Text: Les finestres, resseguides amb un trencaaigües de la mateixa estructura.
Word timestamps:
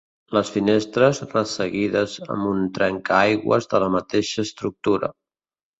Les 0.35 0.51
finestres, 0.53 1.19
resseguides 1.33 2.17
amb 2.37 2.49
un 2.55 2.65
trencaaigües 2.79 3.73
de 3.75 3.87
la 3.87 3.95
mateixa 3.99 4.49
estructura. 4.51 5.17